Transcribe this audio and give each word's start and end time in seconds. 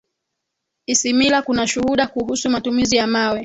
isimila 0.85 1.41
kuna 1.41 1.67
shuhuda 1.67 2.07
kuhusu 2.07 2.49
matumizi 2.49 2.95
ya 2.95 3.07
mawe 3.07 3.39